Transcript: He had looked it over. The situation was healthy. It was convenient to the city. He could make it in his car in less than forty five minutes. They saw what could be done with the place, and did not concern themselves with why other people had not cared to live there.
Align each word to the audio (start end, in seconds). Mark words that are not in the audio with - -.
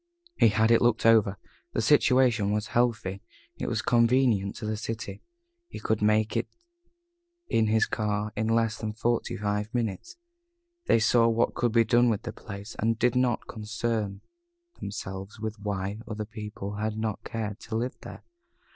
He 0.35 0.47
had 0.49 0.71
looked 0.71 1.05
it 1.05 1.09
over. 1.09 1.37
The 1.73 1.81
situation 1.83 2.51
was 2.51 2.69
healthy. 2.73 3.21
It 3.57 3.67
was 3.67 3.83
convenient 3.83 4.55
to 4.55 4.65
the 4.65 4.75
city. 4.75 5.21
He 5.67 5.79
could 5.79 6.01
make 6.01 6.35
it 6.35 6.47
in 7.47 7.67
his 7.67 7.85
car 7.85 8.33
in 8.35 8.47
less 8.47 8.79
than 8.79 8.93
forty 8.93 9.37
five 9.37 9.71
minutes. 9.75 10.17
They 10.87 10.97
saw 10.97 11.27
what 11.27 11.53
could 11.53 11.71
be 11.73 11.83
done 11.85 12.09
with 12.09 12.23
the 12.23 12.33
place, 12.33 12.75
and 12.79 12.97
did 12.97 13.15
not 13.15 13.45
concern 13.47 14.21
themselves 14.79 15.39
with 15.39 15.59
why 15.59 15.99
other 16.07 16.25
people 16.25 16.77
had 16.77 16.97
not 16.97 17.23
cared 17.23 17.59
to 17.59 17.75
live 17.75 17.95
there. 18.01 18.23